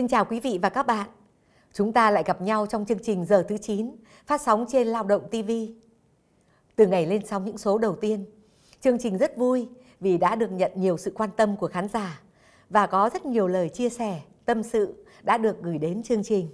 Xin 0.00 0.08
chào 0.08 0.24
quý 0.24 0.40
vị 0.40 0.58
và 0.62 0.68
các 0.68 0.86
bạn. 0.86 1.08
Chúng 1.72 1.92
ta 1.92 2.10
lại 2.10 2.22
gặp 2.26 2.42
nhau 2.42 2.66
trong 2.66 2.86
chương 2.86 2.98
trình 3.02 3.24
giờ 3.24 3.44
thứ 3.48 3.58
9 3.58 3.96
phát 4.26 4.40
sóng 4.40 4.64
trên 4.68 4.86
Lao 4.86 5.04
động 5.04 5.28
TV. 5.30 5.50
Từ 6.76 6.86
ngày 6.86 7.06
lên 7.06 7.26
sóng 7.26 7.44
những 7.44 7.58
số 7.58 7.78
đầu 7.78 7.96
tiên, 7.96 8.24
chương 8.80 8.98
trình 8.98 9.18
rất 9.18 9.36
vui 9.36 9.68
vì 10.00 10.18
đã 10.18 10.36
được 10.36 10.52
nhận 10.52 10.72
nhiều 10.74 10.96
sự 10.96 11.12
quan 11.14 11.30
tâm 11.36 11.56
của 11.56 11.66
khán 11.66 11.88
giả 11.88 12.20
và 12.70 12.86
có 12.86 13.10
rất 13.12 13.26
nhiều 13.26 13.48
lời 13.48 13.68
chia 13.68 13.88
sẻ, 13.88 14.20
tâm 14.44 14.62
sự 14.62 15.04
đã 15.22 15.38
được 15.38 15.62
gửi 15.62 15.78
đến 15.78 16.02
chương 16.02 16.22
trình. 16.24 16.48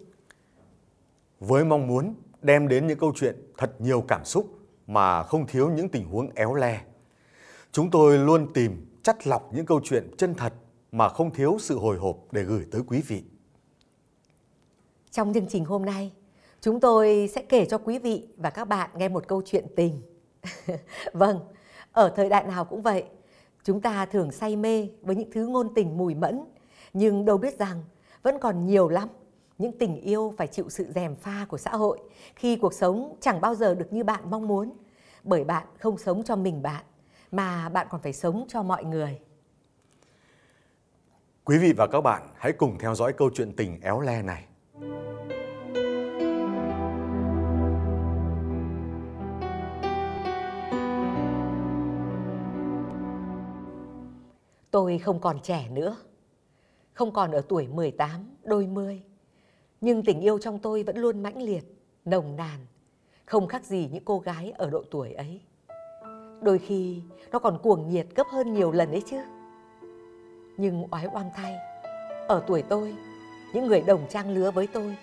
Với 1.41 1.65
mong 1.65 1.87
muốn 1.87 2.15
đem 2.43 2.69
đến 2.69 2.87
những 2.87 2.99
câu 2.99 3.13
chuyện 3.17 3.37
thật 3.57 3.73
nhiều 3.79 4.05
cảm 4.09 4.25
xúc 4.25 4.59
mà 4.87 5.23
không 5.23 5.47
thiếu 5.47 5.71
những 5.71 5.89
tình 5.89 6.05
huống 6.05 6.31
éo 6.35 6.55
le. 6.55 6.81
Chúng 7.73 7.91
tôi 7.91 8.19
luôn 8.19 8.53
tìm 8.55 8.99
chắt 9.03 9.27
lọc 9.27 9.55
những 9.55 9.67
câu 9.67 9.81
chuyện 9.85 10.11
chân 10.19 10.35
thật 10.35 10.53
mà 10.93 11.09
không 11.09 11.35
thiếu 11.35 11.57
sự 11.61 11.79
hồi 11.79 11.97
hộp 11.97 12.17
để 12.33 12.43
gửi 12.43 12.67
tới 12.71 12.83
quý 12.87 13.03
vị. 13.07 13.23
Trong 15.17 15.35
chương 15.35 15.47
trình 15.49 15.65
hôm 15.65 15.85
nay, 15.85 16.13
chúng 16.61 16.81
tôi 16.81 17.31
sẽ 17.35 17.43
kể 17.43 17.65
cho 17.65 17.79
quý 17.79 17.99
vị 17.99 18.29
và 18.37 18.51
các 18.51 18.65
bạn 18.65 18.91
nghe 18.95 19.09
một 19.09 19.29
câu 19.29 19.43
chuyện 19.45 19.67
tình. 19.77 20.03
vâng, 21.13 21.41
ở 21.93 22.13
thời 22.17 22.29
đại 22.29 22.45
nào 22.45 22.65
cũng 22.65 22.83
vậy, 22.83 23.05
chúng 23.65 23.81
ta 23.81 24.07
thường 24.07 24.33
say 24.33 24.57
mê 24.57 24.89
với 25.03 25.17
những 25.17 25.31
thứ 25.33 25.47
ngôn 25.47 25.75
tình 25.75 25.97
mùi 25.97 26.15
mẫn, 26.15 26.45
nhưng 26.93 27.25
đâu 27.25 27.39
biết 27.39 27.59
rằng 27.59 27.83
vẫn 28.23 28.39
còn 28.41 28.67
nhiều 28.67 28.89
lắm 28.89 29.09
những 29.59 29.79
tình 29.79 30.01
yêu 30.01 30.35
phải 30.39 30.47
chịu 30.47 30.69
sự 30.69 30.87
dèm 30.95 31.17
pha 31.17 31.47
của 31.49 31.59
xã 31.59 31.71
hội 31.71 31.99
khi 32.35 32.57
cuộc 32.57 32.75
sống 32.75 33.17
chẳng 33.21 33.41
bao 33.41 33.55
giờ 33.55 33.75
được 33.75 33.93
như 33.93 34.05
bạn 34.05 34.31
mong 34.31 34.49
muốn 34.49 34.73
bởi 35.25 35.45
bạn 35.45 35.67
không 35.79 35.99
sống 35.99 36.23
cho 36.25 36.37
mình 36.37 36.63
bạn 36.63 36.85
mà 37.31 37.69
bạn 37.69 37.87
còn 37.91 38.01
phải 38.03 38.13
sống 38.13 38.45
cho 38.49 38.63
mọi 38.63 38.85
người. 38.85 39.21
Quý 41.45 41.59
vị 41.59 41.73
và 41.77 41.87
các 41.87 42.01
bạn 42.01 42.23
hãy 42.37 42.53
cùng 42.53 42.79
theo 42.79 42.95
dõi 42.95 43.13
câu 43.13 43.31
chuyện 43.35 43.57
tình 43.57 43.81
éo 43.81 44.01
le 44.01 44.23
này. 44.23 44.47
Tôi 44.81 44.89
không 54.99 55.21
còn 55.21 55.39
trẻ 55.43 55.69
nữa, 55.71 55.97
không 56.93 57.13
còn 57.13 57.33
ở 57.33 57.43
tuổi 57.49 57.69
18, 57.69 58.11
đôi 58.45 58.67
mươi. 58.67 59.03
Nhưng 59.81 60.05
tình 60.05 60.21
yêu 60.21 60.39
trong 60.39 60.59
tôi 60.59 60.83
vẫn 60.83 60.97
luôn 60.97 61.23
mãnh 61.23 61.43
liệt, 61.43 61.65
nồng 62.05 62.37
nàn, 62.37 62.59
không 63.25 63.47
khác 63.47 63.65
gì 63.65 63.89
những 63.93 64.05
cô 64.05 64.19
gái 64.19 64.53
ở 64.57 64.71
độ 64.71 64.83
tuổi 64.91 65.13
ấy. 65.13 65.41
Đôi 66.41 66.59
khi 66.59 67.03
nó 67.31 67.39
còn 67.39 67.59
cuồng 67.63 67.89
nhiệt 67.89 68.07
gấp 68.15 68.27
hơn 68.33 68.55
nhiều 68.55 68.73
lần 68.73 68.91
ấy 68.91 69.03
chứ. 69.07 69.19
Nhưng 70.57 70.85
oái 70.91 71.07
oăm 71.13 71.27
thay, 71.35 71.57
ở 72.29 72.45
tuổi 72.47 72.63
tôi, 72.63 72.95
những 73.53 73.67
người 73.67 73.81
đồng 73.81 74.07
trang 74.11 74.31
lứa 74.31 74.51
với 74.51 74.67
tôi, 74.67 74.97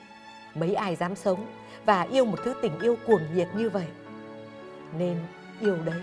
mấy 0.56 0.76
ai 0.76 0.96
dám 0.96 1.16
sống 1.16 1.46
và 1.86 2.02
yêu 2.02 2.26
một 2.26 2.40
thứ 2.44 2.54
tình 2.62 2.80
yêu 2.80 2.98
cuồng 3.08 3.22
nhiệt 3.36 3.48
như 3.56 3.70
vậy. 3.70 3.88
Nên 4.98 5.18
yêu 5.60 5.78
đấy 5.86 6.02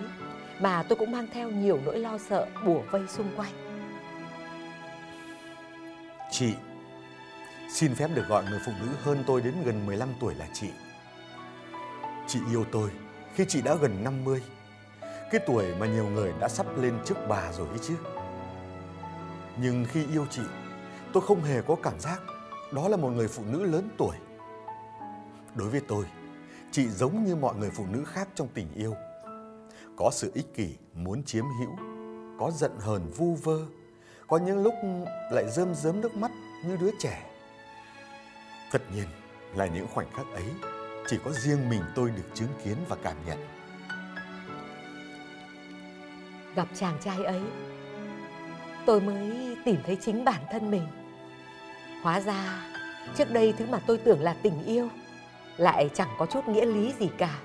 mà 0.60 0.82
tôi 0.82 0.98
cũng 0.98 1.12
mang 1.12 1.26
theo 1.32 1.50
nhiều 1.50 1.80
nỗi 1.84 1.98
lo 1.98 2.18
sợ 2.18 2.46
bủa 2.64 2.80
vây 2.90 3.02
xung 3.08 3.28
quanh. 3.36 3.52
Chị, 6.30 6.54
xin 7.70 7.94
phép 7.94 8.08
được 8.14 8.28
gọi 8.28 8.44
người 8.50 8.60
phụ 8.66 8.72
nữ 8.80 8.88
hơn 9.02 9.24
tôi 9.26 9.40
đến 9.40 9.54
gần 9.64 9.86
15 9.86 10.08
tuổi 10.20 10.34
là 10.34 10.46
chị. 10.52 10.68
Chị 12.26 12.40
yêu 12.50 12.64
tôi 12.72 12.90
khi 13.34 13.44
chị 13.48 13.62
đã 13.62 13.74
gần 13.74 14.04
50. 14.04 14.42
Cái 15.30 15.40
tuổi 15.46 15.64
mà 15.78 15.86
nhiều 15.86 16.06
người 16.06 16.32
đã 16.40 16.48
sắp 16.48 16.66
lên 16.78 16.94
trước 17.04 17.14
bà 17.28 17.52
rồi 17.52 17.68
ấy 17.68 17.78
chứ. 17.82 17.94
Nhưng 19.56 19.84
khi 19.92 20.06
yêu 20.12 20.26
chị, 20.30 20.42
tôi 21.12 21.22
không 21.26 21.42
hề 21.42 21.62
có 21.62 21.76
cảm 21.82 22.00
giác 22.00 22.22
đó 22.72 22.88
là 22.88 22.96
một 22.96 23.08
người 23.08 23.28
phụ 23.28 23.42
nữ 23.46 23.64
lớn 23.64 23.88
tuổi. 23.98 24.16
Đối 25.54 25.68
với 25.68 25.80
tôi, 25.88 26.04
chị 26.70 26.88
giống 26.88 27.24
như 27.24 27.36
mọi 27.36 27.54
người 27.54 27.70
phụ 27.70 27.86
nữ 27.90 28.04
khác 28.04 28.28
trong 28.34 28.48
tình 28.54 28.74
yêu. 28.74 28.94
Có 29.96 30.10
sự 30.12 30.30
ích 30.34 30.54
kỷ 30.54 30.76
muốn 30.94 31.22
chiếm 31.22 31.44
hữu, 31.60 31.76
có 32.38 32.50
giận 32.50 32.72
hờn 32.78 33.10
vu 33.16 33.34
vơ, 33.34 33.58
có 34.26 34.38
những 34.38 34.62
lúc 34.62 34.74
lại 35.32 35.44
rơm 35.50 35.74
rớm 35.74 36.00
nước 36.00 36.16
mắt 36.16 36.30
như 36.66 36.76
đứa 36.76 36.90
trẻ. 36.98 37.30
Tất 38.72 38.82
nhiên 38.94 39.06
là 39.54 39.66
những 39.66 39.86
khoảnh 39.94 40.10
khắc 40.12 40.26
ấy 40.34 40.44
chỉ 41.06 41.18
có 41.24 41.32
riêng 41.32 41.68
mình 41.68 41.82
tôi 41.94 42.10
được 42.10 42.34
chứng 42.34 42.48
kiến 42.64 42.76
và 42.88 42.96
cảm 43.02 43.16
nhận. 43.26 43.38
Gặp 46.54 46.68
chàng 46.74 46.98
trai 47.04 47.24
ấy, 47.24 47.42
tôi 48.86 49.00
mới 49.00 49.56
tìm 49.64 49.76
thấy 49.86 49.98
chính 50.00 50.24
bản 50.24 50.42
thân 50.52 50.70
mình. 50.70 50.86
Hóa 52.02 52.20
ra, 52.20 52.66
trước 53.14 53.30
đây 53.30 53.54
thứ 53.58 53.66
mà 53.70 53.80
tôi 53.86 53.98
tưởng 53.98 54.22
là 54.22 54.36
tình 54.42 54.64
yêu 54.64 54.88
lại 55.56 55.90
chẳng 55.94 56.08
có 56.18 56.26
chút 56.26 56.48
nghĩa 56.48 56.66
lý 56.66 56.94
gì 56.98 57.08
cả. 57.18 57.40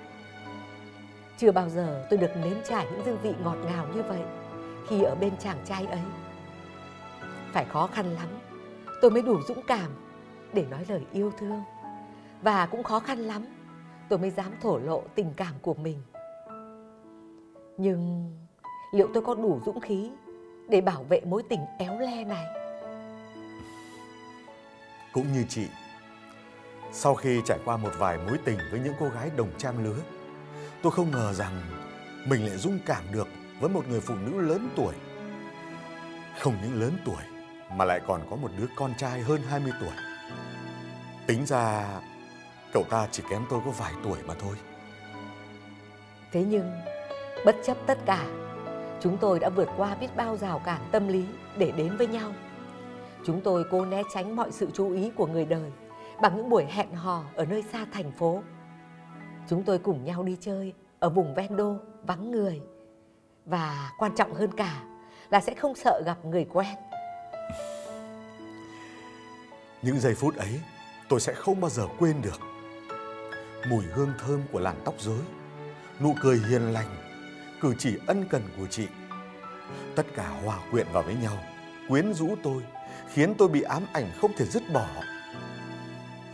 Chưa 1.38 1.52
bao 1.52 1.70
giờ 1.70 2.06
tôi 2.10 2.20
được 2.20 2.32
nếm 2.44 2.58
trải 2.70 2.86
những 2.92 3.06
dư 3.06 3.16
vị 3.16 3.34
ngọt 3.44 3.58
ngào 3.66 3.88
như 3.96 4.04
vậy 4.04 4.22
khi 4.88 5.04
ở 5.04 5.16
bên 5.16 5.38
chàng 5.40 5.58
trai 5.66 5.86
ấy. 5.86 6.02
Phải 7.52 7.66
khó 7.66 7.88
khăn 7.88 8.06
lắm, 8.06 8.28
tôi 9.02 9.12
mới 9.12 9.22
đủ 9.22 9.42
dũng 9.48 9.62
cảm 9.68 9.92
để 10.54 10.66
nói 10.72 10.86
lời 10.88 11.02
yêu 11.14 11.32
thương. 11.40 11.64
Và 12.42 12.66
cũng 12.66 12.84
khó 12.84 13.00
khăn 13.00 13.20
lắm, 13.20 13.46
tôi 14.10 14.20
mới 14.20 14.30
dám 14.30 14.52
thổ 14.62 14.78
lộ 14.78 15.04
tình 15.16 15.34
cảm 15.36 15.54
của 15.62 15.74
mình. 15.74 16.02
Nhưng 17.78 18.32
liệu 18.92 19.10
tôi 19.14 19.24
có 19.24 19.36
đủ 19.36 19.60
dũng 19.66 19.80
khí 19.80 20.12
để 20.70 20.82
bảo 20.82 21.04
vệ 21.04 21.22
mối 21.26 21.44
tình 21.50 21.60
éo 21.80 22.00
le 22.00 22.24
này? 22.24 22.65
Cũng 25.16 25.34
như 25.34 25.46
chị, 25.50 25.68
sau 26.92 27.16
khi 27.16 27.42
trải 27.46 27.60
qua 27.66 27.78
một 27.78 27.92
vài 27.98 28.18
mối 28.18 28.38
tình 28.46 28.58
với 28.72 28.80
những 28.80 28.94
cô 29.00 29.10
gái 29.10 29.32
đồng 29.38 29.50
trang 29.58 29.84
lứa, 29.84 29.98
tôi 30.82 30.92
không 30.92 31.12
ngờ 31.12 31.34
rằng 31.34 31.62
mình 32.28 32.46
lại 32.46 32.58
dung 32.58 32.80
cảm 32.86 33.04
được 33.12 33.28
với 33.60 33.70
một 33.70 33.88
người 33.88 34.00
phụ 34.00 34.16
nữ 34.16 34.42
lớn 34.42 34.70
tuổi. 34.76 34.94
Không 36.40 36.56
những 36.64 36.82
lớn 36.82 36.98
tuổi 37.06 37.24
mà 37.76 37.86
lại 37.86 38.02
còn 38.08 38.22
có 38.30 38.36
một 38.36 38.50
đứa 38.58 38.66
con 38.76 38.94
trai 38.98 39.22
hơn 39.22 39.42
20 39.50 39.72
tuổi. 39.82 39.94
Tính 41.28 41.46
ra 41.46 41.86
cậu 42.74 42.84
ta 42.84 43.08
chỉ 43.12 43.24
kém 43.30 43.46
tôi 43.50 43.62
có 43.66 43.72
vài 43.72 43.94
tuổi 44.04 44.20
mà 44.26 44.34
thôi. 44.40 44.56
Thế 46.32 46.44
nhưng, 46.44 46.72
bất 47.46 47.56
chấp 47.66 47.78
tất 47.88 47.98
cả, 48.06 48.26
chúng 49.02 49.18
tôi 49.18 49.40
đã 49.40 49.50
vượt 49.50 49.70
qua 49.78 49.96
biết 49.96 50.16
bao 50.16 50.38
rào 50.38 50.60
cản 50.60 50.82
tâm 50.92 51.08
lý 51.08 51.26
để 51.58 51.72
đến 51.72 51.98
với 51.98 52.08
nhau. 52.08 52.32
Chúng 53.26 53.42
tôi 53.42 53.64
cố 53.72 53.86
né 53.86 54.04
tránh 54.14 54.36
mọi 54.36 54.52
sự 54.52 54.68
chú 54.74 54.92
ý 54.92 55.12
của 55.16 55.28
người 55.28 55.46
đời 55.46 55.72
bằng 56.22 56.38
những 56.38 56.50
buổi 56.50 56.66
hẹn 56.66 56.92
hò 56.92 57.24
ở 57.36 57.46
nơi 57.46 57.64
xa 57.72 57.86
thành 57.92 58.12
phố. 58.12 58.44
Chúng 59.50 59.64
tôi 59.64 59.80
cùng 59.80 60.06
nhau 60.06 60.24
đi 60.24 60.38
chơi 60.42 60.74
ở 61.00 61.10
vùng 61.10 61.36
ven 61.36 61.56
đô 61.56 61.76
vắng 62.04 62.32
người 62.32 62.62
và 63.46 63.92
quan 63.98 64.16
trọng 64.16 64.34
hơn 64.34 64.52
cả 64.58 64.84
là 65.30 65.42
sẽ 65.42 65.54
không 65.56 65.76
sợ 65.76 66.02
gặp 66.06 66.26
người 66.26 66.46
quen. 66.54 66.76
Những 69.82 70.00
giây 70.00 70.16
phút 70.16 70.36
ấy 70.36 70.62
tôi 71.10 71.20
sẽ 71.20 71.34
không 71.34 71.62
bao 71.62 71.70
giờ 71.70 71.88
quên 72.00 72.22
được. 72.22 72.40
Mùi 73.70 73.84
hương 73.84 74.14
thơm 74.20 74.42
của 74.52 74.60
làn 74.60 74.76
tóc 74.86 74.96
rối, 75.00 75.22
nụ 76.02 76.16
cười 76.22 76.42
hiền 76.50 76.74
lành, 76.74 76.96
cử 77.62 77.74
chỉ 77.78 77.98
ân 78.08 78.26
cần 78.30 78.42
của 78.58 78.68
chị. 78.70 78.88
Tất 79.96 80.06
cả 80.16 80.30
hòa 80.44 80.60
quyện 80.72 80.88
vào 80.94 81.04
với 81.04 81.16
nhau, 81.16 81.38
quyến 81.90 82.14
rũ 82.14 82.36
tôi, 82.44 82.64
khiến 83.08 83.34
tôi 83.38 83.48
bị 83.48 83.62
ám 83.62 83.84
ảnh 83.94 84.06
không 84.22 84.32
thể 84.38 84.46
dứt 84.46 84.64
bỏ. 84.74 84.88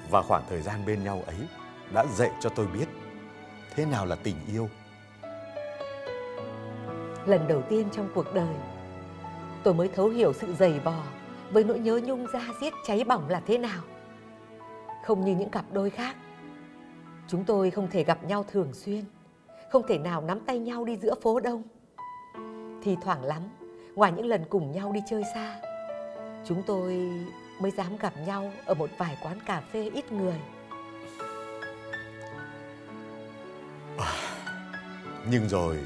Và 0.09 0.21
khoảng 0.21 0.43
thời 0.49 0.61
gian 0.61 0.85
bên 0.85 1.03
nhau 1.03 1.23
ấy 1.25 1.47
đã 1.93 2.05
dạy 2.05 2.31
cho 2.39 2.49
tôi 2.49 2.67
biết 2.67 2.85
thế 3.75 3.85
nào 3.85 4.05
là 4.05 4.15
tình 4.15 4.35
yêu. 4.47 4.69
Lần 7.25 7.47
đầu 7.47 7.61
tiên 7.61 7.87
trong 7.91 8.09
cuộc 8.15 8.33
đời, 8.33 8.55
tôi 9.63 9.73
mới 9.73 9.87
thấu 9.87 10.09
hiểu 10.09 10.33
sự 10.33 10.53
dày 10.53 10.79
vò 10.79 11.03
với 11.51 11.63
nỗi 11.63 11.79
nhớ 11.79 12.01
nhung 12.03 12.27
da 12.33 12.41
diết 12.61 12.73
cháy 12.85 13.03
bỏng 13.03 13.29
là 13.29 13.41
thế 13.47 13.57
nào. 13.57 13.81
Không 15.05 15.25
như 15.25 15.35
những 15.35 15.49
cặp 15.49 15.65
đôi 15.71 15.89
khác, 15.89 16.15
chúng 17.27 17.45
tôi 17.45 17.71
không 17.71 17.87
thể 17.91 18.03
gặp 18.03 18.23
nhau 18.23 18.45
thường 18.51 18.73
xuyên, 18.73 19.03
không 19.71 19.87
thể 19.87 19.97
nào 19.97 20.21
nắm 20.21 20.39
tay 20.39 20.59
nhau 20.59 20.85
đi 20.85 20.97
giữa 20.97 21.15
phố 21.21 21.39
đông. 21.39 21.63
Thì 22.83 22.97
thoảng 23.01 23.23
lắm, 23.23 23.41
ngoài 23.95 24.11
những 24.11 24.25
lần 24.25 24.45
cùng 24.49 24.71
nhau 24.71 24.91
đi 24.91 24.99
chơi 25.09 25.23
xa, 25.33 25.55
chúng 26.45 26.63
tôi 26.63 27.09
mới 27.59 27.71
dám 27.71 27.97
gặp 27.97 28.13
nhau 28.27 28.51
ở 28.65 28.73
một 28.73 28.89
vài 28.97 29.17
quán 29.23 29.39
cà 29.45 29.61
phê 29.61 29.89
ít 29.93 30.11
người. 30.11 30.39
Nhưng 35.29 35.49
rồi 35.49 35.79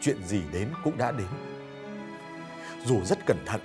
chuyện 0.00 0.24
gì 0.24 0.42
đến 0.52 0.68
cũng 0.84 0.98
đã 0.98 1.12
đến. 1.12 1.28
Dù 2.84 3.00
rất 3.04 3.26
cẩn 3.26 3.38
thận, 3.46 3.60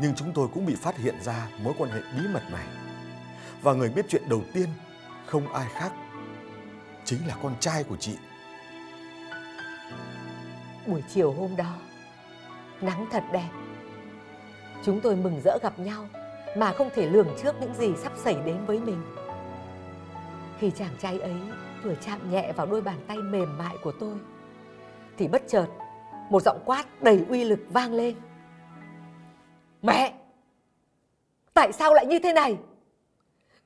nhưng 0.00 0.14
chúng 0.14 0.32
tôi 0.34 0.48
cũng 0.54 0.66
bị 0.66 0.74
phát 0.74 0.96
hiện 0.96 1.14
ra 1.22 1.48
mối 1.62 1.74
quan 1.78 1.90
hệ 1.90 2.00
bí 2.00 2.22
mật 2.32 2.42
này. 2.50 2.66
Và 3.62 3.72
người 3.72 3.88
biết 3.88 4.06
chuyện 4.08 4.22
đầu 4.28 4.42
tiên 4.54 4.68
không 5.26 5.52
ai 5.52 5.66
khác, 5.72 5.92
chính 7.04 7.26
là 7.26 7.36
con 7.42 7.54
trai 7.60 7.84
của 7.84 7.96
chị. 7.96 8.16
Buổi 10.86 11.02
chiều 11.08 11.32
hôm 11.32 11.56
đó, 11.56 11.74
nắng 12.80 13.06
thật 13.10 13.22
đẹp. 13.32 13.48
Chúng 14.82 15.00
tôi 15.00 15.16
mừng 15.16 15.40
rỡ 15.44 15.58
gặp 15.62 15.78
nhau 15.78 16.04
mà 16.56 16.72
không 16.72 16.90
thể 16.94 17.06
lường 17.06 17.28
trước 17.42 17.54
những 17.60 17.74
gì 17.74 17.92
sắp 17.96 18.12
xảy 18.16 18.36
đến 18.44 18.56
với 18.66 18.80
mình. 18.80 19.02
Khi 20.58 20.70
chàng 20.70 20.94
trai 21.00 21.20
ấy 21.20 21.36
vừa 21.82 21.94
chạm 21.94 22.30
nhẹ 22.30 22.52
vào 22.52 22.66
đôi 22.66 22.80
bàn 22.80 22.98
tay 23.08 23.16
mềm 23.16 23.58
mại 23.58 23.76
của 23.82 23.92
tôi, 24.00 24.14
thì 25.16 25.28
bất 25.28 25.42
chợt 25.48 25.66
một 26.30 26.42
giọng 26.42 26.60
quát 26.64 27.02
đầy 27.02 27.24
uy 27.28 27.44
lực 27.44 27.60
vang 27.68 27.92
lên. 27.92 28.16
Mẹ! 29.82 30.14
Tại 31.54 31.72
sao 31.72 31.94
lại 31.94 32.06
như 32.06 32.18
thế 32.18 32.32
này? 32.32 32.58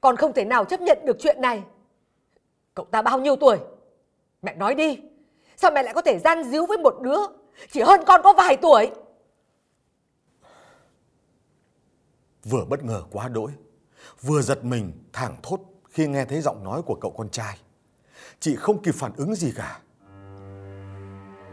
Con 0.01 0.17
không 0.17 0.33
thể 0.33 0.45
nào 0.45 0.65
chấp 0.65 0.81
nhận 0.81 0.99
được 1.05 1.17
chuyện 1.21 1.41
này. 1.41 1.63
Cậu 2.75 2.87
ta 2.91 3.03
bao 3.03 3.19
nhiêu 3.19 3.37
tuổi? 3.37 3.59
Mẹ 4.43 4.55
nói 4.55 4.75
đi. 4.75 5.01
Sao 5.57 5.71
mẹ 5.71 5.83
lại 5.83 5.95
có 5.95 6.03
thể 6.03 6.19
gian 6.19 6.45
díu 6.45 6.67
với 6.67 6.79
một 6.79 6.95
đứa 7.01 7.19
chỉ 7.71 7.81
hơn 7.81 8.01
con 8.07 8.21
có 8.23 8.33
vài 8.33 8.57
tuổi? 8.57 8.91
Vừa 12.45 12.65
bất 12.65 12.85
ngờ 12.85 13.03
quá 13.11 13.29
đỗi, 13.29 13.53
vừa 14.23 14.43
giật 14.43 14.65
mình 14.65 14.93
thảng 15.13 15.37
thốt 15.43 15.59
khi 15.91 16.07
nghe 16.07 16.25
thấy 16.25 16.41
giọng 16.41 16.65
nói 16.65 16.83
của 16.83 16.95
cậu 17.01 17.11
con 17.11 17.29
trai. 17.29 17.59
Chị 18.41 18.57
không 18.57 18.83
kịp 18.83 18.95
phản 18.95 19.13
ứng 19.17 19.35
gì 19.35 19.53
cả. 19.57 19.81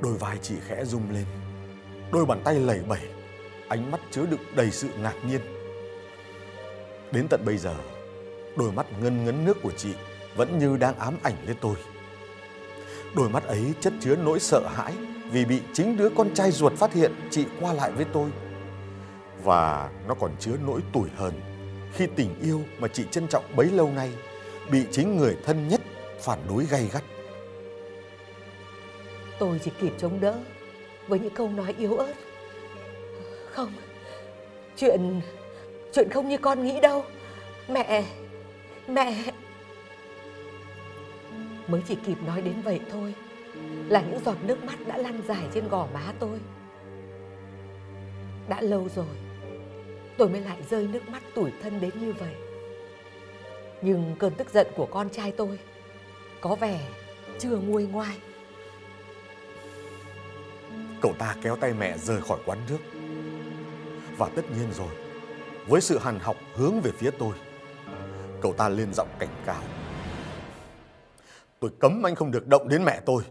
Đôi 0.02 0.14
vai 0.18 0.38
chị 0.42 0.56
khẽ 0.68 0.86
rung 0.86 1.12
lên, 1.12 1.26
đôi 2.12 2.26
bàn 2.26 2.42
tay 2.44 2.60
lẩy 2.60 2.80
bẩy, 2.88 3.02
ánh 3.68 3.92
mắt 3.92 4.00
chứa 4.12 4.26
đựng 4.26 4.56
đầy 4.56 4.72
sự 4.72 4.88
ngạc 5.02 5.16
nhiên. 5.28 5.42
Đến 7.12 7.28
tận 7.30 7.46
bây 7.46 7.58
giờ, 7.58 7.76
đôi 8.58 8.72
mắt 8.72 8.86
ngân 9.02 9.26
ngấn 9.26 9.46
nước 9.46 9.58
của 9.64 9.72
chị 9.78 9.94
vẫn 10.36 10.60
như 10.60 10.78
đang 10.78 11.00
ám 11.00 11.18
ảnh 11.24 11.36
lên 11.46 11.58
tôi. 11.62 11.76
Đôi 13.16 13.30
mắt 13.30 13.44
ấy 13.44 13.74
chất 13.80 13.94
chứa 14.02 14.16
nỗi 14.16 14.40
sợ 14.40 14.68
hãi 14.68 14.94
vì 15.32 15.46
bị 15.46 15.62
chính 15.74 15.98
đứa 15.98 16.10
con 16.10 16.34
trai 16.34 16.52
ruột 16.52 16.74
phát 16.74 16.94
hiện 16.94 17.12
chị 17.32 17.46
qua 17.62 17.74
lại 17.74 17.92
với 17.92 18.06
tôi. 18.14 18.30
Và 19.44 19.90
nó 20.08 20.14
còn 20.14 20.32
chứa 20.40 20.58
nỗi 20.66 20.82
tủi 20.94 21.10
hờn 21.16 21.34
khi 21.94 22.08
tình 22.16 22.36
yêu 22.42 22.62
mà 22.80 22.88
chị 22.88 23.04
trân 23.12 23.28
trọng 23.28 23.44
bấy 23.56 23.68
lâu 23.68 23.92
nay 23.92 24.12
bị 24.72 24.86
chính 24.92 25.18
người 25.18 25.38
thân 25.46 25.68
nhất 25.68 25.82
phản 26.20 26.40
đối 26.50 26.66
gay 26.66 26.90
gắt. 26.94 27.04
Tôi 29.40 29.60
chỉ 29.64 29.72
kịp 29.82 29.94
chống 29.98 30.20
đỡ 30.20 30.40
với 31.08 31.20
những 31.20 31.34
câu 31.34 31.50
nói 31.50 31.76
yếu 31.78 31.98
ớt. 31.98 32.14
Không, 33.52 33.74
chuyện 34.78 35.22
chuyện 35.94 36.10
không 36.10 36.30
như 36.30 36.38
con 36.38 36.66
nghĩ 36.66 36.80
đâu. 36.80 37.06
Mẹ, 37.70 38.06
mẹ. 38.88 39.16
Mới 41.68 41.82
chỉ 41.88 41.96
kịp 42.06 42.18
nói 42.26 42.42
đến 42.42 42.62
vậy 42.62 42.80
thôi 42.92 43.16
là 43.88 44.02
những 44.02 44.20
giọt 44.26 44.38
nước 44.44 44.64
mắt 44.64 44.76
đã 44.88 44.98
lăn 44.98 45.22
dài 45.28 45.44
trên 45.54 45.68
gò 45.68 45.88
má 45.94 46.14
tôi. 46.20 46.40
Đã 48.50 48.62
lâu 48.62 48.88
rồi, 48.96 49.06
tôi 50.20 50.30
mới 50.30 50.42
lại 50.42 50.58
rơi 50.70 50.88
nước 50.88 51.10
mắt 51.10 51.24
tủi 51.36 51.52
thân 51.62 51.82
đến 51.82 51.92
như 52.02 52.14
vậy. 52.14 52.34
Nhưng 53.82 54.16
cơn 54.20 54.34
tức 54.36 54.48
giận 54.54 54.68
của 54.76 54.86
con 54.86 55.10
trai 55.10 55.32
tôi 55.32 55.60
có 56.42 56.56
vẻ 56.56 56.80
chưa 57.40 57.58
nguôi 57.58 57.88
ngoai. 57.88 58.18
Cậu 61.02 61.14
ta 61.20 61.36
kéo 61.42 61.56
tay 61.56 61.74
mẹ 61.74 61.98
rời 61.98 62.22
khỏi 62.22 62.40
quán 62.46 62.60
nước. 62.70 62.78
Và 64.18 64.30
tất 64.36 64.42
nhiên 64.52 64.68
rồi, 64.78 64.94
với 65.68 65.82
sự 65.82 66.00
hằn 66.00 66.20
học 66.20 66.36
hướng 66.56 66.82
về 66.82 66.92
phía 66.92 67.12
tôi, 67.12 67.34
cậu 68.42 68.54
ta 68.54 68.70
lên 68.70 68.94
giọng 68.94 69.10
cảnh 69.20 69.44
cáo. 69.46 69.64
Tôi 71.60 71.72
cấm 71.80 72.06
anh 72.06 72.16
không 72.16 72.32
được 72.32 72.48
động 72.48 72.70
đến 72.70 72.84
mẹ 72.84 73.02
tôi. 73.06 73.24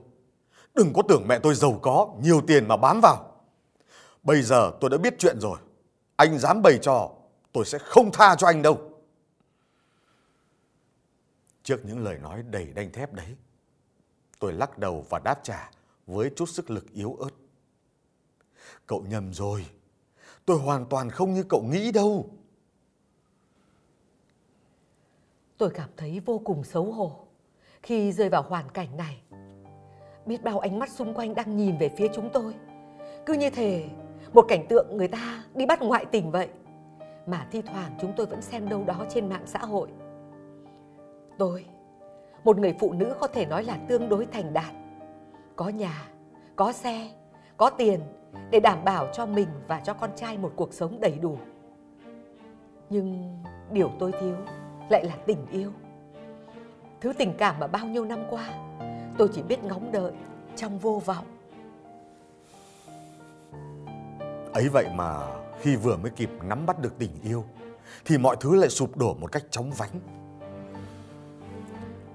Đừng 0.74 0.92
có 0.92 1.02
tưởng 1.08 1.28
mẹ 1.28 1.38
tôi 1.38 1.54
giàu 1.54 1.78
có, 1.82 2.08
nhiều 2.22 2.40
tiền 2.46 2.68
mà 2.68 2.76
bám 2.76 3.00
vào. 3.00 3.32
Bây 4.22 4.42
giờ 4.42 4.72
tôi 4.80 4.90
đã 4.90 4.96
biết 4.98 5.14
chuyện 5.18 5.40
rồi. 5.40 5.58
Anh 6.18 6.38
dám 6.38 6.62
bày 6.62 6.78
trò, 6.82 7.10
tôi 7.52 7.64
sẽ 7.64 7.78
không 7.78 8.10
tha 8.12 8.36
cho 8.36 8.46
anh 8.46 8.62
đâu. 8.62 8.78
Trước 11.62 11.80
những 11.84 12.04
lời 12.04 12.18
nói 12.18 12.42
đầy 12.42 12.72
đanh 12.74 12.92
thép 12.92 13.12
đấy, 13.12 13.36
tôi 14.38 14.52
lắc 14.52 14.78
đầu 14.78 15.04
và 15.10 15.18
đáp 15.18 15.40
trả 15.42 15.70
với 16.06 16.30
chút 16.36 16.48
sức 16.48 16.70
lực 16.70 16.92
yếu 16.92 17.14
ớt. 17.14 17.30
Cậu 18.86 19.04
nhầm 19.08 19.34
rồi. 19.34 19.66
Tôi 20.44 20.58
hoàn 20.58 20.86
toàn 20.86 21.10
không 21.10 21.34
như 21.34 21.44
cậu 21.48 21.62
nghĩ 21.62 21.92
đâu. 21.92 22.30
Tôi 25.58 25.70
cảm 25.70 25.90
thấy 25.96 26.20
vô 26.20 26.40
cùng 26.44 26.64
xấu 26.64 26.92
hổ 26.92 27.26
khi 27.82 28.12
rơi 28.12 28.28
vào 28.28 28.42
hoàn 28.42 28.70
cảnh 28.70 28.96
này. 28.96 29.22
Biết 30.26 30.42
bao 30.42 30.58
ánh 30.58 30.78
mắt 30.78 30.90
xung 30.90 31.14
quanh 31.14 31.34
đang 31.34 31.56
nhìn 31.56 31.78
về 31.78 31.94
phía 31.98 32.08
chúng 32.14 32.30
tôi. 32.32 32.54
Cứ 33.26 33.34
như 33.34 33.50
thể 33.50 33.88
một 34.32 34.44
cảnh 34.48 34.66
tượng 34.68 34.96
người 34.96 35.08
ta 35.08 35.44
đi 35.54 35.66
bắt 35.66 35.82
ngoại 35.82 36.04
tình 36.04 36.30
vậy. 36.30 36.48
Mà 37.26 37.46
thi 37.50 37.62
thoảng 37.62 37.92
chúng 38.00 38.12
tôi 38.16 38.26
vẫn 38.26 38.42
xem 38.42 38.68
đâu 38.68 38.84
đó 38.86 39.04
trên 39.08 39.28
mạng 39.28 39.42
xã 39.46 39.58
hội. 39.58 39.88
Tôi, 41.38 41.64
một 42.44 42.58
người 42.58 42.74
phụ 42.78 42.92
nữ 42.92 43.14
có 43.20 43.26
thể 43.26 43.46
nói 43.46 43.64
là 43.64 43.78
tương 43.88 44.08
đối 44.08 44.26
thành 44.26 44.52
đạt. 44.52 44.72
Có 45.56 45.68
nhà, 45.68 46.08
có 46.56 46.72
xe, 46.72 47.10
có 47.56 47.70
tiền 47.70 48.00
để 48.50 48.60
đảm 48.60 48.84
bảo 48.84 49.06
cho 49.12 49.26
mình 49.26 49.48
và 49.68 49.80
cho 49.80 49.94
con 49.94 50.10
trai 50.16 50.38
một 50.38 50.52
cuộc 50.56 50.72
sống 50.72 51.00
đầy 51.00 51.18
đủ. 51.22 51.38
Nhưng 52.90 53.38
điều 53.72 53.90
tôi 53.98 54.12
thiếu 54.20 54.36
lại 54.88 55.04
là 55.04 55.14
tình 55.26 55.46
yêu. 55.50 55.72
Thứ 57.00 57.12
tình 57.12 57.32
cảm 57.38 57.58
mà 57.60 57.66
bao 57.66 57.86
nhiêu 57.86 58.04
năm 58.04 58.20
qua 58.30 58.50
tôi 59.18 59.28
chỉ 59.32 59.42
biết 59.42 59.64
ngóng 59.64 59.92
đợi 59.92 60.12
trong 60.56 60.78
vô 60.78 61.02
vọng. 61.04 61.24
Ấy 64.58 64.68
vậy 64.68 64.86
mà 64.94 65.26
khi 65.60 65.76
vừa 65.76 65.96
mới 65.96 66.10
kịp 66.10 66.30
nắm 66.42 66.66
bắt 66.66 66.78
được 66.78 66.98
tình 66.98 67.10
yêu 67.22 67.44
thì 68.04 68.18
mọi 68.18 68.36
thứ 68.40 68.54
lại 68.54 68.68
sụp 68.68 68.96
đổ 68.96 69.14
một 69.14 69.32
cách 69.32 69.42
chóng 69.50 69.70
vánh. 69.70 70.00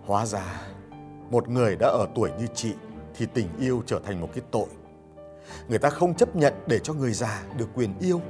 Hóa 0.06 0.26
ra 0.26 0.62
một 1.30 1.50
người 1.50 1.76
đã 1.76 1.88
ở 1.88 2.08
tuổi 2.16 2.30
như 2.40 2.48
chị 2.56 2.74
thì 3.18 3.26
tình 3.34 3.48
yêu 3.60 3.84
trở 3.86 4.00
thành 4.06 4.22
một 4.22 4.30
cái 4.36 4.44
tội. 4.52 4.68
Người 5.68 5.80
ta 5.80 5.90
không 5.90 6.16
chấp 6.16 6.36
nhận 6.36 6.54
để 6.68 6.80
cho 6.80 6.94
người 6.94 7.14
già 7.14 7.44
được 7.58 7.68
quyền 7.76 7.94
yêu. 8.00 8.22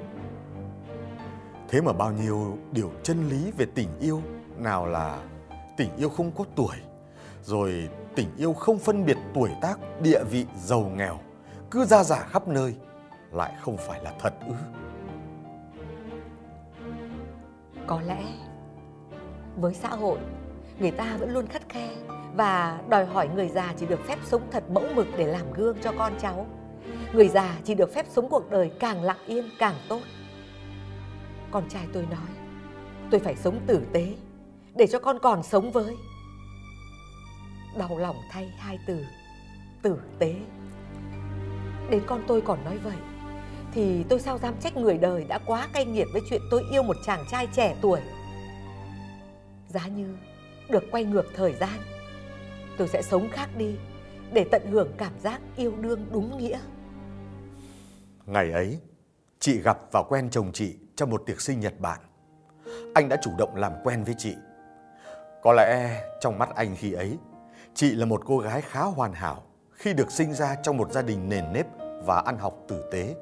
Thế 1.69 1.81
mà 1.81 1.93
bao 1.93 2.11
nhiêu 2.11 2.57
điều 2.71 2.91
chân 3.03 3.29
lý 3.29 3.51
về 3.57 3.65
tình 3.75 3.89
yêu 3.99 4.21
nào 4.57 4.85
là 4.85 5.23
tình 5.77 5.89
yêu 5.97 6.09
không 6.09 6.31
có 6.31 6.45
tuổi, 6.55 6.75
rồi 7.43 7.89
tình 8.15 8.29
yêu 8.37 8.53
không 8.53 8.79
phân 8.79 9.05
biệt 9.05 9.17
tuổi 9.33 9.49
tác, 9.61 9.79
địa 10.01 10.23
vị, 10.23 10.45
giàu 10.63 10.91
nghèo, 10.97 11.19
cứ 11.71 11.85
ra 11.85 12.03
giả 12.03 12.27
khắp 12.29 12.47
nơi, 12.47 12.75
lại 13.35 13.53
không 13.59 13.77
phải 13.77 14.03
là 14.03 14.13
thật 14.19 14.33
ư. 14.47 14.53
Có 17.87 18.01
lẽ 18.01 18.23
với 19.55 19.73
xã 19.73 19.89
hội, 19.89 20.19
người 20.79 20.91
ta 20.91 21.17
vẫn 21.19 21.29
luôn 21.33 21.47
khắt 21.47 21.69
khe 21.69 21.89
và 22.35 22.81
đòi 22.89 23.05
hỏi 23.05 23.29
người 23.35 23.47
già 23.47 23.73
chỉ 23.77 23.85
được 23.85 23.99
phép 24.05 24.19
sống 24.23 24.41
thật 24.51 24.63
mẫu 24.69 24.83
mực 24.95 25.07
để 25.17 25.25
làm 25.25 25.53
gương 25.53 25.77
cho 25.81 25.93
con 25.97 26.13
cháu. 26.19 26.47
Người 27.13 27.27
già 27.27 27.57
chỉ 27.63 27.75
được 27.75 27.93
phép 27.93 28.05
sống 28.09 28.29
cuộc 28.29 28.49
đời 28.51 28.71
càng 28.79 29.03
lặng 29.03 29.25
yên 29.25 29.45
càng 29.59 29.75
tốt. 29.89 30.01
Con 31.51 31.69
trai 31.69 31.87
tôi 31.93 32.05
nói, 32.11 32.29
tôi 33.11 33.19
phải 33.19 33.35
sống 33.35 33.59
tử 33.67 33.85
tế 33.93 34.15
để 34.75 34.87
cho 34.87 34.99
con 34.99 35.19
còn 35.19 35.43
sống 35.43 35.71
với. 35.71 35.95
Đau 37.77 37.97
lòng 37.97 38.15
thay 38.29 38.51
hai 38.57 38.79
từ, 38.87 39.05
tử 39.81 39.99
tế. 40.19 40.35
Đến 41.89 42.03
con 42.07 42.23
tôi 42.27 42.41
còn 42.41 42.65
nói 42.65 42.77
vậy, 42.77 42.97
thì 43.73 44.03
tôi 44.09 44.19
sao 44.19 44.37
dám 44.37 44.53
trách 44.61 44.77
người 44.77 44.97
đời 44.97 45.23
đã 45.23 45.39
quá 45.45 45.67
cay 45.73 45.85
nghiệt 45.85 46.07
với 46.13 46.21
chuyện 46.29 46.41
tôi 46.51 46.63
yêu 46.71 46.83
một 46.83 46.97
chàng 47.05 47.25
trai 47.31 47.47
trẻ 47.53 47.75
tuổi. 47.81 47.99
Giá 49.67 49.87
như 49.87 50.15
được 50.69 50.83
quay 50.91 51.03
ngược 51.03 51.25
thời 51.35 51.53
gian, 51.53 51.79
tôi 52.77 52.87
sẽ 52.87 53.01
sống 53.01 53.29
khác 53.31 53.49
đi 53.57 53.75
để 54.33 54.45
tận 54.51 54.61
hưởng 54.71 54.93
cảm 54.97 55.19
giác 55.19 55.41
yêu 55.57 55.73
đương 55.81 56.05
đúng 56.11 56.37
nghĩa. 56.37 56.59
Ngày 58.25 58.51
ấy, 58.51 58.79
chị 59.39 59.61
gặp 59.61 59.77
và 59.91 60.03
quen 60.03 60.29
chồng 60.31 60.51
chị 60.53 60.75
trong 60.95 61.09
một 61.09 61.23
tiệc 61.25 61.41
sinh 61.41 61.59
nhật 61.59 61.79
bạn. 61.79 61.99
Anh 62.93 63.09
đã 63.09 63.17
chủ 63.21 63.31
động 63.37 63.55
làm 63.55 63.73
quen 63.83 64.03
với 64.03 64.15
chị. 64.17 64.35
Có 65.41 65.53
lẽ 65.53 66.01
trong 66.21 66.39
mắt 66.39 66.49
anh 66.55 66.75
khi 66.75 66.93
ấy, 66.93 67.17
chị 67.73 67.91
là 67.95 68.05
một 68.05 68.21
cô 68.25 68.37
gái 68.37 68.61
khá 68.61 68.81
hoàn 68.81 69.13
hảo 69.13 69.43
khi 69.71 69.93
được 69.93 70.11
sinh 70.11 70.33
ra 70.33 70.55
trong 70.63 70.77
một 70.77 70.91
gia 70.91 71.01
đình 71.01 71.29
nền 71.29 71.53
nếp 71.53 71.65
và 72.05 72.23
ăn 72.25 72.37
học 72.37 72.57
tử 72.67 72.83
tế. 72.91 73.15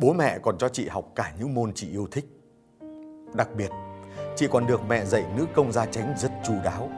Bố 0.00 0.12
mẹ 0.12 0.38
còn 0.42 0.58
cho 0.58 0.68
chị 0.68 0.88
học 0.88 1.04
cả 1.14 1.32
những 1.38 1.54
môn 1.54 1.72
chị 1.74 1.90
yêu 1.90 2.06
thích. 2.10 2.24
Đặc 3.34 3.48
biệt, 3.56 3.70
chị 4.36 4.46
còn 4.50 4.66
được 4.66 4.80
mẹ 4.88 5.04
dạy 5.04 5.24
nữ 5.36 5.46
công 5.54 5.72
gia 5.72 5.86
chánh 5.86 6.14
rất 6.18 6.32
chu 6.46 6.54
đáo. 6.64 6.90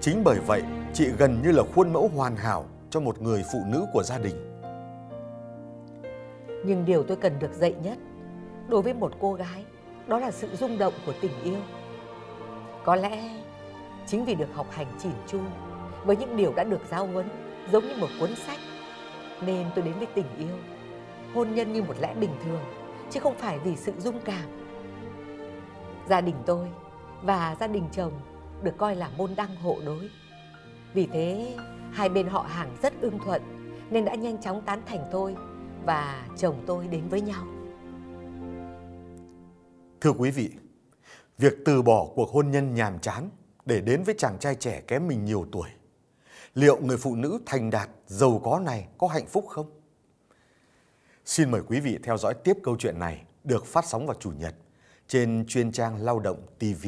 Chính 0.00 0.24
bởi 0.24 0.38
vậy, 0.46 0.62
chị 0.94 1.08
gần 1.18 1.42
như 1.42 1.52
là 1.52 1.62
khuôn 1.74 1.92
mẫu 1.92 2.10
hoàn 2.14 2.36
hảo 2.36 2.64
cho 2.90 3.00
một 3.00 3.22
người 3.22 3.44
phụ 3.52 3.58
nữ 3.66 3.86
của 3.92 4.02
gia 4.02 4.18
đình. 4.18 4.60
Nhưng 6.64 6.84
điều 6.84 7.02
tôi 7.02 7.16
cần 7.16 7.38
được 7.38 7.52
dạy 7.52 7.74
nhất 7.82 7.98
đối 8.68 8.82
với 8.82 8.94
một 8.94 9.12
cô 9.20 9.34
gái 9.34 9.64
đó 10.06 10.18
là 10.18 10.30
sự 10.30 10.48
rung 10.56 10.78
động 10.78 10.94
của 11.06 11.12
tình 11.20 11.42
yêu. 11.42 11.58
Có 12.84 12.96
lẽ 12.96 13.42
chính 14.06 14.24
vì 14.24 14.34
được 14.34 14.48
học 14.54 14.66
hành 14.70 14.86
chỉn 15.02 15.12
chu 15.26 15.40
với 16.04 16.16
những 16.16 16.36
điều 16.36 16.52
đã 16.52 16.64
được 16.64 16.80
giáo 16.90 17.06
huấn 17.06 17.28
giống 17.72 17.84
như 17.84 17.94
một 18.00 18.08
cuốn 18.20 18.30
sách 18.46 18.58
nên 19.46 19.66
tôi 19.74 19.84
đến 19.84 19.94
với 19.98 20.06
tình 20.14 20.26
yêu 20.38 20.56
hôn 21.36 21.54
nhân 21.54 21.72
như 21.72 21.82
một 21.82 21.96
lẽ 22.00 22.14
bình 22.14 22.30
thường 22.44 22.60
chứ 23.10 23.20
không 23.20 23.38
phải 23.38 23.58
vì 23.58 23.76
sự 23.76 23.92
dung 23.98 24.20
cảm 24.24 24.48
Gia 26.08 26.20
đình 26.20 26.36
tôi 26.46 26.68
và 27.22 27.56
gia 27.60 27.66
đình 27.66 27.84
chồng 27.92 28.12
được 28.62 28.74
coi 28.78 28.96
là 28.96 29.10
môn 29.16 29.34
đăng 29.36 29.56
hộ 29.56 29.76
đối. 29.86 30.10
Vì 30.94 31.06
thế, 31.06 31.56
hai 31.92 32.08
bên 32.08 32.26
họ 32.26 32.42
hàng 32.42 32.76
rất 32.82 32.92
ưng 33.00 33.18
thuận 33.24 33.42
nên 33.90 34.04
đã 34.04 34.14
nhanh 34.14 34.42
chóng 34.42 34.62
tán 34.62 34.82
thành 34.86 35.04
tôi 35.12 35.36
và 35.86 36.26
chồng 36.36 36.62
tôi 36.66 36.88
đến 36.88 37.08
với 37.08 37.20
nhau. 37.20 37.46
Thưa 40.00 40.12
quý 40.12 40.30
vị, 40.30 40.50
việc 41.38 41.54
từ 41.64 41.82
bỏ 41.82 42.06
cuộc 42.14 42.30
hôn 42.30 42.50
nhân 42.50 42.74
nhàm 42.74 42.98
chán 42.98 43.30
để 43.64 43.80
đến 43.80 44.02
với 44.02 44.14
chàng 44.18 44.38
trai 44.38 44.54
trẻ 44.54 44.82
kém 44.86 45.08
mình 45.08 45.24
nhiều 45.24 45.46
tuổi, 45.52 45.68
liệu 46.54 46.78
người 46.80 46.96
phụ 46.96 47.14
nữ 47.16 47.38
thành 47.46 47.70
đạt, 47.70 47.88
giàu 48.06 48.40
có 48.44 48.58
này 48.58 48.88
có 48.98 49.06
hạnh 49.06 49.26
phúc 49.26 49.44
không? 49.48 49.75
Xin 51.26 51.50
mời 51.50 51.60
quý 51.66 51.80
vị 51.80 51.98
theo 52.02 52.18
dõi 52.18 52.34
tiếp 52.44 52.56
câu 52.62 52.76
chuyện 52.78 52.98
này 52.98 53.24
được 53.44 53.66
phát 53.66 53.84
sóng 53.84 54.06
vào 54.06 54.16
Chủ 54.20 54.30
nhật 54.30 54.54
trên 55.08 55.44
chuyên 55.48 55.72
trang 55.72 56.02
Lao 56.02 56.20
động 56.20 56.46
TV. 56.58 56.86